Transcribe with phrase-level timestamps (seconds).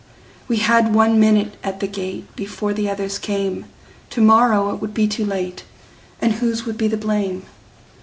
[0.47, 3.67] We had one minute at the gate, Before the others came;
[4.09, 5.63] To morrow it would be too late,
[6.19, 7.43] And whose would be the blame!